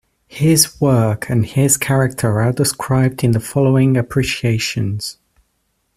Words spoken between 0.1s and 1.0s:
His